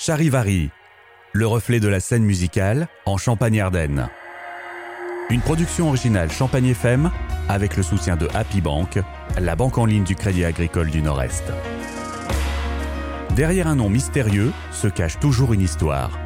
[0.00, 0.70] Charivari,
[1.32, 4.08] le reflet de la scène musicale en Champagne-Ardenne.
[5.28, 7.10] Une production originale Champagne FM
[7.48, 9.00] avec le soutien de Happy Bank,
[9.40, 11.52] la banque en ligne du Crédit Agricole du Nord-Est.
[13.34, 16.16] Derrière un nom mystérieux se cache toujours une histoire.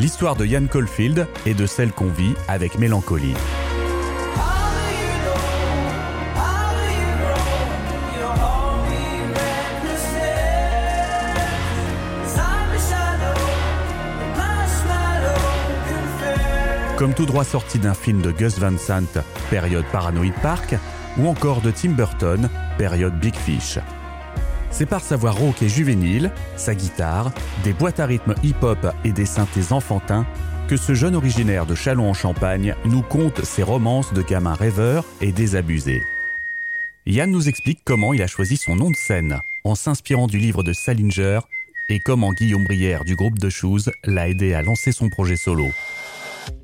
[0.00, 3.34] L'histoire de Yann Caulfield est de celle qu'on vit avec mélancolie.
[16.96, 20.76] Comme tout droit sorti d'un film de Gus Van Sant, période Paranoid Park,
[21.18, 22.48] ou encore de Tim Burton,
[22.78, 23.80] période Big Fish.
[24.70, 27.32] C'est par sa voix rauque et juvénile, sa guitare,
[27.64, 30.24] des boîtes à rythme hip-hop et des synthés enfantins
[30.68, 35.04] que ce jeune originaire de Châlons en Champagne nous conte ses romances de gamin rêveur
[35.20, 36.00] et désabusé.
[37.06, 40.62] Yann nous explique comment il a choisi son nom de scène en s'inspirant du livre
[40.62, 41.40] de Salinger
[41.88, 45.68] et comment Guillaume Brière du groupe de Shoes l'a aidé à lancer son projet solo.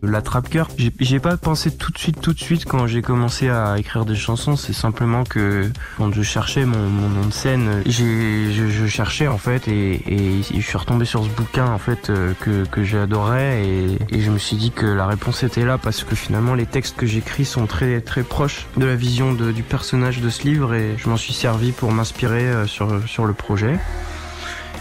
[0.03, 3.51] La trap cœur, j'ai pas pensé tout de suite, tout de suite quand j'ai commencé
[3.51, 4.57] à écrire des chansons.
[4.57, 9.69] C'est simplement que quand je cherchais mon, nom de scène, je, je, cherchais en fait
[9.69, 14.21] et, je suis retombé sur ce bouquin en fait euh, que, que j'adorais et, et,
[14.21, 17.07] je me suis dit que la réponse était là parce que finalement les textes que
[17.07, 21.09] j'écris sont très très proches de la vision du personnage de ce livre et je
[21.09, 23.79] m'en suis servi pour m'inspirer euh, sur, sur le projet.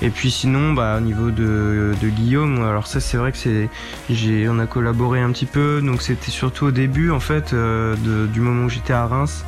[0.02, 3.70] Et puis sinon, bah, au niveau de, de Guillaume, alors ça c'est vrai que c'est,
[4.10, 7.96] j'ai, on a collaboré un petit peu, donc c'était surtout au début en fait euh,
[7.98, 9.44] de, du moment où j'étais à Reims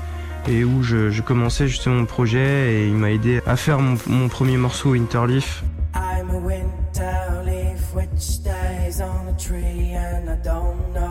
[0.49, 3.97] et où je, je, commençais justement mon projet et il m'a aidé à faire mon,
[4.07, 5.63] mon premier morceau Winterleaf.
[5.94, 11.11] I'm a winterleaf which stays on the tree and I don't know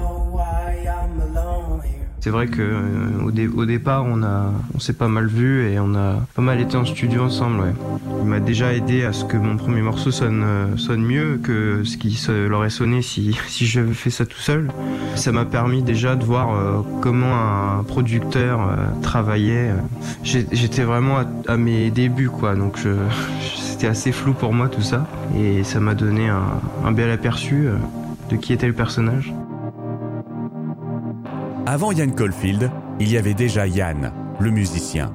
[2.21, 6.43] C'est vrai que euh, au, départ, on s'est pas mal vu et on a pas
[6.43, 7.61] mal été en studio ensemble.
[7.61, 7.73] Ouais.
[8.21, 11.97] Il m'a déjà aidé à ce que mon premier morceau sonne, euh, mieux que ce
[11.97, 14.71] qui l'aurait sonné si, si j'avais fait ça tout seul.
[15.15, 17.35] Ça m'a permis déjà de voir euh, comment
[17.79, 18.61] un producteur
[19.01, 19.70] travaillait.
[20.23, 22.55] J'étais vraiment à, mes débuts, quoi.
[22.55, 22.80] Donc
[23.57, 27.69] c'était assez flou pour moi tout ça et ça m'a donné un bel aperçu
[28.29, 29.33] de qui était le personnage.
[31.73, 35.13] Avant Yann Caulfield, il y avait déjà Yann, le musicien.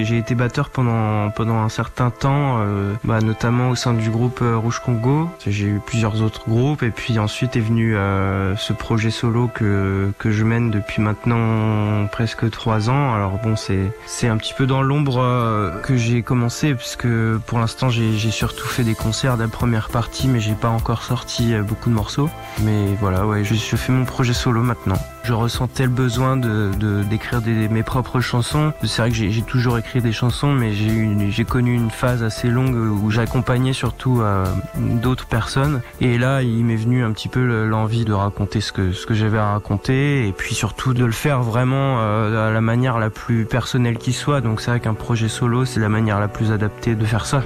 [0.00, 4.40] J'ai été batteur pendant pendant un certain temps, euh, bah, notamment au sein du groupe
[4.42, 5.28] euh, Rouge Congo.
[5.46, 10.12] J'ai eu plusieurs autres groupes et puis ensuite est venu euh, ce projet solo que
[10.18, 13.14] que je mène depuis maintenant presque trois ans.
[13.14, 17.08] Alors bon, c'est un petit peu dans l'ombre que j'ai commencé puisque
[17.46, 20.68] pour l'instant j'ai j'ai surtout fait des concerts de la première partie, mais j'ai pas
[20.68, 22.30] encore sorti beaucoup de morceaux.
[22.62, 24.98] Mais voilà, ouais, je, fais mon projet solo maintenant.
[25.24, 26.70] Je ressentais le besoin de
[27.08, 28.72] d'écrire mes propres chansons.
[28.82, 32.76] C'est vrai que j'ai toujours écrit des chansons, mais j'ai connu une phase assez longue
[32.76, 34.44] où j'accompagnais surtout euh,
[34.76, 35.80] d'autres personnes.
[36.00, 39.52] Et là, il m'est venu un petit peu l'envie de raconter ce que j'avais à
[39.54, 43.98] raconter, et puis surtout de le faire vraiment euh, à la manière la plus personnelle
[43.98, 44.40] qui soit.
[44.40, 47.42] Donc c'est vrai qu'un projet solo, c'est la manière la plus adaptée de faire ça.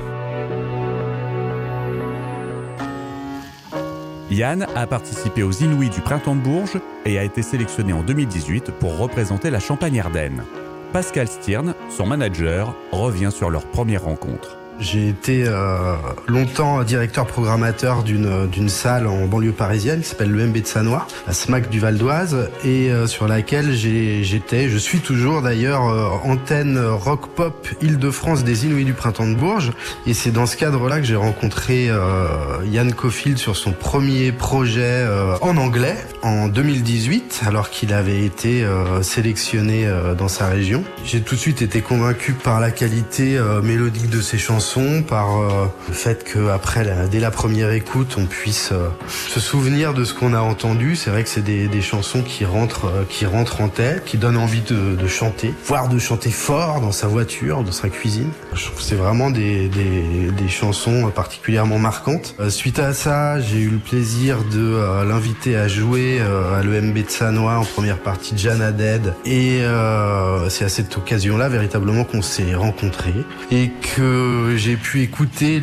[4.30, 8.72] Yann a participé aux Inouïs du Printemps de Bourges et a été sélectionné en 2018
[8.72, 10.42] pour représenter la Champagne-Ardenne.
[10.92, 14.56] Pascal Stirn, son manager, revient sur leur première rencontre.
[14.78, 15.94] J'ai été euh,
[16.26, 21.32] longtemps directeur programmateur d'une salle en banlieue parisienne qui s'appelle le MB de Sanois, la
[21.32, 26.78] SMAC du Val d'Oise, et euh, sur laquelle j'étais, je suis toujours d'ailleurs euh, antenne
[26.78, 29.72] rock pop Île-de-France des Inuits du Printemps de Bourges.
[30.06, 31.90] Et c'est dans ce cadre-là que j'ai rencontré
[32.64, 35.06] Yann Cofield sur son premier projet
[35.40, 35.96] en anglais
[36.26, 38.66] en 2018, alors qu'il avait été
[39.02, 39.88] sélectionné
[40.18, 40.84] dans sa région.
[41.04, 45.66] J'ai tout de suite été convaincu par la qualité mélodique de ses chansons par euh,
[45.88, 48.88] le fait que après, dès la première écoute, on puisse euh,
[49.28, 50.96] se souvenir de ce qu'on a entendu.
[50.96, 54.36] C'est vrai que c'est des, chansons qui rentrent, euh, qui rentrent en tête, qui donnent
[54.36, 58.30] envie de, chanter, voire de chanter fort dans sa voiture, dans sa cuisine.
[58.54, 62.34] Je trouve que c'est vraiment des, des, chansons particulièrement marquantes.
[62.48, 67.58] suite à ça, j'ai eu le plaisir de l'inviter à jouer à l'EMB de Sanois
[67.58, 69.14] en première partie de Jeanne Dead.
[69.24, 69.60] Et
[70.48, 73.14] c'est à cette occasion-là véritablement qu'on s'est rencontrés
[73.50, 75.60] et que j'ai pu écouter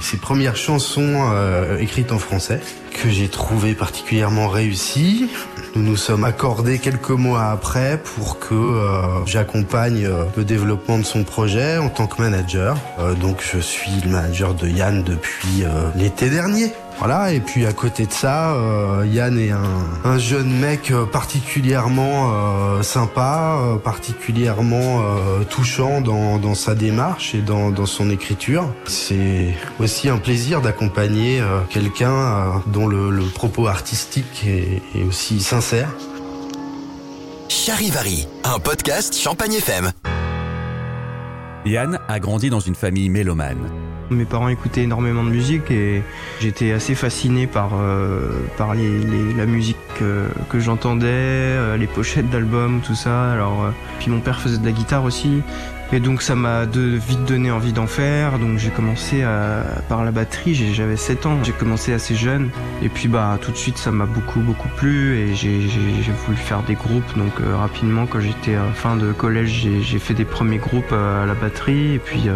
[0.00, 2.60] ses premières chansons euh, écrites en français
[2.92, 5.28] que j'ai trouvé particulièrement réussies.
[5.76, 11.04] Nous nous sommes accordés quelques mois après pour que euh, j'accompagne euh, le développement de
[11.04, 12.76] son projet en tant que manager.
[13.20, 15.64] donc je suis le manager de Yann depuis
[15.94, 16.72] l'été dernier.
[16.98, 22.82] Voilà, et puis à côté de ça, euh, Yann est un, jeune mec particulièrement euh,
[22.82, 25.04] sympa, euh, particulièrement
[25.48, 28.68] touchant dans, sa démarche et dans, son écriture.
[28.86, 31.40] C'est aussi un plaisir d'accompagner
[31.70, 35.90] quelqu'un dont le, propos artistique est, est aussi sincère.
[37.48, 39.92] Charivari, un podcast Champagne FM.
[41.68, 43.58] Yann a grandi dans une famille mélomane.
[44.10, 46.02] Mes parents écoutaient énormément de musique et
[46.40, 53.10] j'étais assez fasciné par, euh, la musique que j'entendais, euh, les pochettes d'albums, tout ça.
[53.10, 55.42] Euh, puis mon père faisait de la guitare aussi.
[55.90, 58.38] Et donc ça m'a vite donné envie d'en faire.
[58.38, 59.24] Donc j'ai commencé
[59.88, 61.38] par la batterie, j'avais 7 ans.
[61.42, 62.50] J'ai commencé assez jeune.
[62.82, 65.58] Et puis bah tout de suite ça m'a beaucoup beaucoup plu et j'ai
[66.26, 67.16] voulu faire des groupes.
[67.16, 71.94] Donc rapidement quand j'étais fin de collège j'ai fait des premiers groupes à la batterie.
[71.94, 72.28] Et puis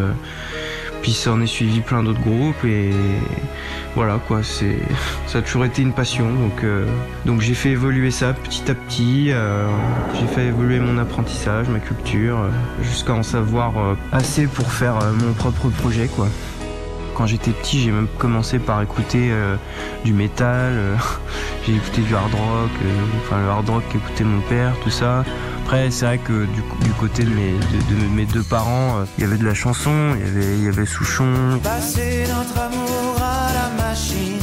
[1.02, 2.90] puis ça en est suivi plein d'autres groupes et
[3.94, 4.78] voilà quoi, c'est
[5.26, 6.32] ça a toujours été une passion.
[6.32, 6.87] Donc euh,
[7.26, 9.26] donc j'ai fait évoluer ça petit à petit.
[9.31, 9.66] Euh,
[10.14, 12.50] j'ai fait évoluer mon apprentissage, ma culture, euh,
[12.82, 13.72] jusqu'à en savoir
[14.12, 16.28] assez pour faire mon propre projet quoi.
[17.14, 19.31] Quand j'étais petit, j'ai même commencé par écouter
[20.02, 20.72] du métal,
[21.66, 22.70] j'ai écouté du hard rock,
[23.20, 25.22] enfin le hard rock qu'écoutait mon père, tout ça.
[25.72, 29.22] Après, c'est vrai que du, du côté de mes, de, mes, deux parents, euh, il
[29.22, 31.32] y avait de la chanson, il y avait, il y avait Souchon.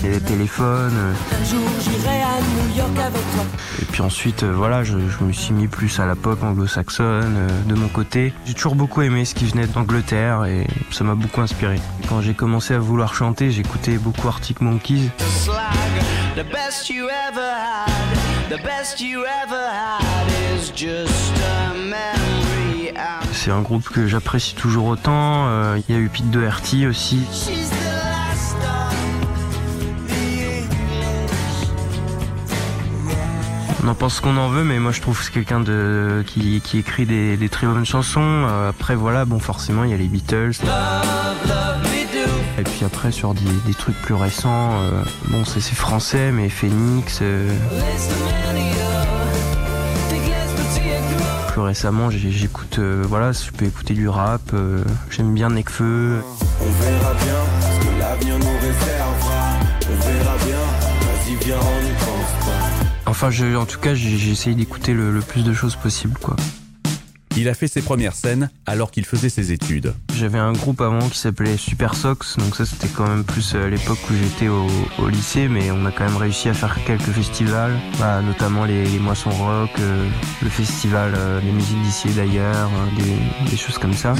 [0.01, 0.91] Il y avait téléphone.
[1.31, 3.45] Un jour, j'irai à New York avec toi.
[3.79, 7.35] Et puis ensuite, euh, voilà, je, je, me suis mis plus à la pop anglo-saxonne
[7.37, 8.33] euh, de mon côté.
[8.47, 11.79] J'ai toujours beaucoup aimé ce qui venait d'Angleterre et ça m'a beaucoup inspiré.
[12.07, 15.11] Quand j'ai commencé à vouloir chanter, j'écoutais beaucoup Arctic Monkeys.
[23.31, 25.47] C'est un groupe que j'apprécie toujours autant.
[25.47, 27.19] Euh, il y a eu Pete Doherty aussi.
[33.83, 36.61] On en pense qu'on en veut, mais moi je trouve que c'est quelqu'un de qui,
[36.73, 38.19] écrit des, très bonnes chansons.
[38.21, 40.53] Euh, après voilà, bon forcément il y a les Beatles.
[42.59, 47.19] Et puis après sur des, trucs plus récents, euh, bon c'est français mais Phoenix.
[47.21, 47.49] Euh.
[51.47, 54.41] Plus récemment j'écoute, euh, voilà, je peux écouter du rap,
[55.09, 56.21] j'aime bien Necfeu.
[56.59, 59.53] On verra bien ce que l'avenir nous réservera.
[59.89, 60.57] On verra bien,
[61.01, 63.09] vas-y viens on y pense pas.
[63.09, 66.35] Enfin je, en tout cas j'ai essayé d'écouter le, le plus de choses possible quoi.
[67.39, 69.93] Il a fait ses premières scènes alors qu'il faisait ses études.
[70.13, 73.69] J'avais un groupe avant qui s'appelait Super Sox, donc ça c'était quand même plus à
[73.69, 74.67] l'époque où j'étais au,
[75.07, 79.29] lycée, mais on a quand même réussi à faire quelques festivals, bah, notamment les, Moissons
[79.29, 80.05] Rock, euh,
[80.41, 84.15] le festival euh, des musiques d'ici et d'ailleurs, euh, des, des choses comme ça.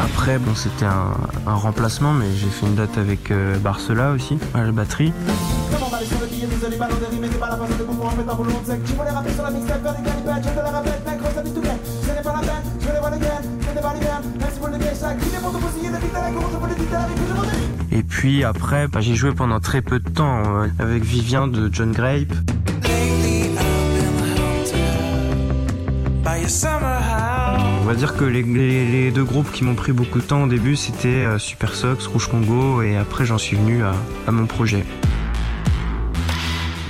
[0.00, 1.16] Après, bon, c'était un,
[1.48, 5.12] un, remplacement, mais j'ai fait une date avec euh, Barcela aussi, à la batterie.
[17.92, 21.68] Et puis après, bah, j'ai joué pendant très peu de temps euh, avec Vivien de
[21.72, 22.32] John Grape.
[27.82, 30.76] On va dire que les, deux groupes qui m'ont pris beaucoup de temps au début,
[30.76, 34.84] c'était euh, Super Sox, Rouge Congo, et après j'en suis venu à mon projet.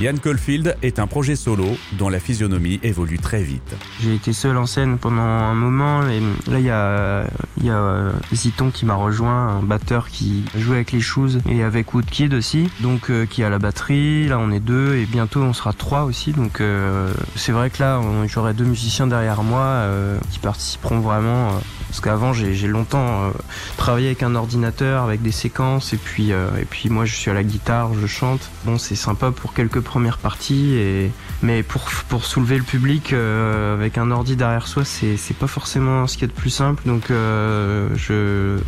[0.01, 3.77] Yann Caulfield est un projet solo dont la physionomie évolue très vite.
[4.01, 6.21] J'ai été seul en scène pendant un moment et
[6.51, 7.27] là il y a,
[7.63, 11.63] y a euh, Ziton qui m'a rejoint, un batteur qui joue avec les Shoes et
[11.63, 14.27] avec Woodkid aussi, donc euh, qui a la batterie.
[14.27, 16.33] Là on est deux et bientôt on sera trois aussi.
[16.33, 19.85] Donc euh, c'est vrai que là j'aurai deux musiciens derrière moi
[20.31, 23.31] qui participeront vraiment parce qu'avant, j'ai longtemps euh,
[23.77, 27.33] travaillé avec un ordinateur, avec des séquences, et puis, euh, et puis moi, je suis
[27.33, 28.49] à la guitare, je chante.
[28.65, 31.11] Bon, c'est sympa pour quelques premières parties, et,
[31.43, 36.17] mais pour, soulever le public euh, avec un ordi derrière soi, c'est pas forcément ce
[36.17, 36.83] qui est de plus simple.
[36.87, 38.59] Donc, je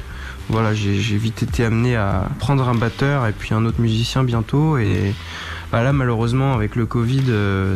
[0.49, 4.77] voilà, j'ai vite été amené à prendre un batteur et puis un autre musicien bientôt.
[4.77, 5.15] Et
[5.71, 7.25] bah là, malheureusement, avec le Covid,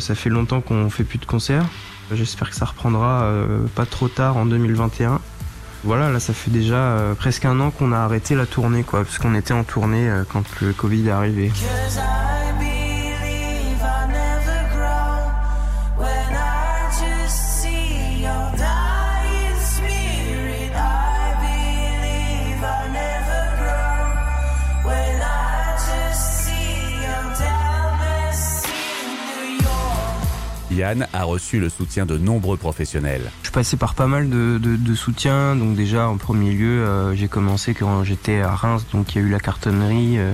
[0.00, 1.64] ça fait longtemps qu'on fait plus de concerts.
[2.12, 3.32] J'espère que ça reprendra
[3.74, 5.20] pas trop tard en 2021.
[5.86, 9.04] Voilà, là ça fait déjà euh, presque un an qu'on a arrêté la tournée, quoi,
[9.04, 11.52] parce qu'on était en tournée euh, quand le Covid est arrivé.
[31.12, 33.32] A reçu le soutien de nombreux professionnels.
[33.42, 35.56] Je passais par pas mal de, de, soutien.
[35.56, 38.86] Donc déjà, en premier lieu, euh, j'ai commencé quand j'étais à Reims.
[38.92, 40.18] Donc il y a eu la cartonnerie.
[40.18, 40.32] Euh,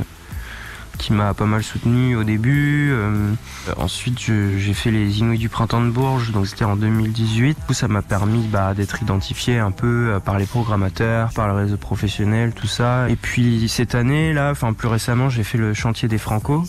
[0.99, 2.91] qui m'a pas mal soutenu au début.
[2.93, 3.33] Euh,
[3.79, 7.59] ensuite, j'ai fait les Inouïs du printemps de Bourges, donc c'était en 2018.
[7.71, 12.53] Ça m'a permis bah, d'être identifié un peu par les programmateurs, par le réseau professionnel,
[12.53, 13.09] tout ça.
[13.09, 16.63] Et puis cette année, là, enfin plus récemment, j'ai fait le chantier des Franco.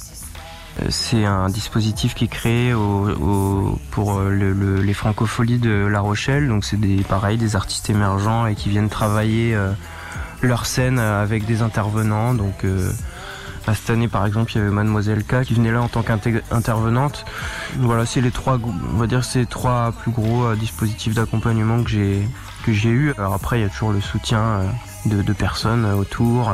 [0.82, 2.74] Euh, c'est un dispositif qui est créé
[3.92, 6.48] pour euh, les francopholies de La Rochelle.
[6.48, 9.72] Donc c'est des pareil des artistes émergents et qui viennent travailler euh,
[10.42, 12.34] leur scène avec des intervenants.
[12.34, 12.65] Donc
[13.74, 17.25] cette année par exemple il y avait Mademoiselle K qui venait là en tant qu'intervenante.
[17.80, 18.60] Voilà c'est les trois
[18.94, 22.27] on va dire ces trois plus gros dispositifs d'accompagnement que j'ai
[22.65, 23.13] que j'ai eu.
[23.18, 24.63] Alors après il y a toujours le soutien
[25.06, 26.53] de, personnes autour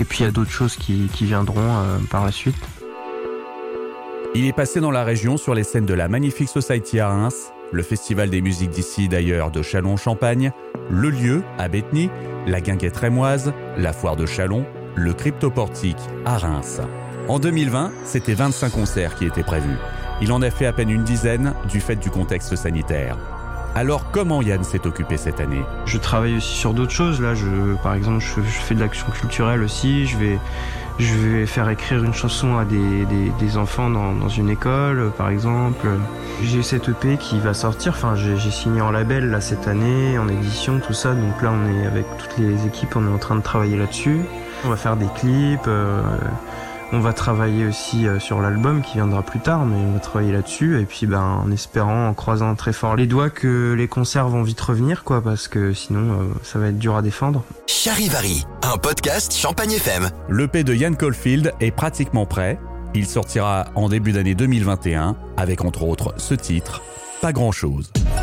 [0.00, 2.56] et puis il y a d'autres choses qui viendront par la suite.
[4.38, 7.54] Il est passé dans la région sur les scènes de la Magnifique Society à Reims,
[7.72, 10.52] le festival des musiques d'ici d'ailleurs de Chalon-Champagne,
[10.90, 12.10] le lieu à Bétheny,
[12.46, 16.82] la guinguette rémoise, la foire de Chalon, le cryptoportique à Reims.
[17.28, 19.78] En 2020, c'était 25 concerts qui étaient prévus.
[20.20, 23.16] Il en a fait à peine une dizaine du fait du contexte sanitaire.
[23.76, 25.60] Alors comment Yann s'est occupé cette année?
[25.84, 27.20] Je travaille aussi sur d'autres choses.
[27.20, 30.06] Là, je, par exemple, je, fais de l'action culturelle aussi.
[30.06, 30.38] Je vais,
[30.98, 35.12] je vais faire écrire une chanson à des, des, des enfants dans, dans, une école,
[35.18, 35.88] par exemple.
[36.42, 37.92] J'ai cette EP qui va sortir.
[37.92, 41.12] Enfin, j'ai signé en label là cette année, en édition, tout ça.
[41.14, 44.22] Donc là, on est avec toutes les équipes, on est en train de travailler là-dessus.
[44.64, 45.68] On va faire des clips.
[45.68, 46.00] Euh,
[46.92, 50.32] on va travailler aussi euh, sur l'album qui viendra plus tard, mais on va travailler
[50.32, 50.80] là-dessus.
[50.80, 54.42] Et puis, ben, en espérant, en croisant très fort les doigts que les concerts vont
[54.42, 57.44] vite revenir, quoi, parce que sinon, euh, ça va être dur à défendre.
[57.66, 60.08] Charivari, un podcast Champagne FM.
[60.28, 62.58] L'EP de Yann Caulfield est pratiquement prêt.
[62.94, 66.82] Il sortira en début d'année 2021 avec entre autres ce titre,
[67.20, 67.90] Pas grand-chose.
[67.92, 68.15] Toi,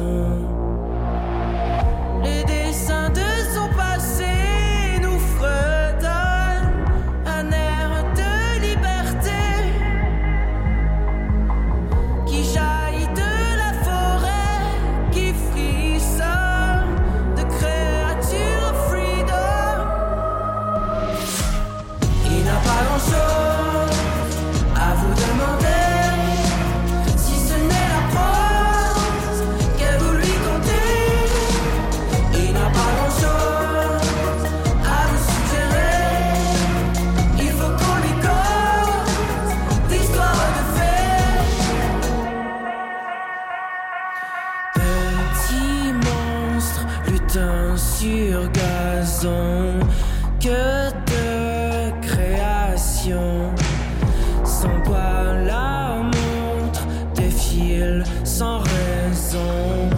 [0.00, 0.59] sun.
[58.24, 59.90] sans raison.